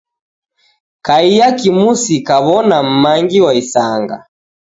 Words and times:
Kaiya 1.05 1.47
kimusi 1.59 2.15
kaw'ona 2.27 2.77
m'mangi 2.87 3.39
wa 3.45 3.51
isanga. 3.61 4.17